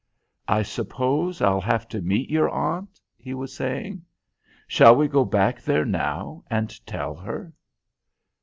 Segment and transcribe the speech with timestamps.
[0.47, 4.01] "I suppose I'll have to meet your aunt?" he was saying.
[4.67, 7.53] "Shall we go back there now, and tell her?"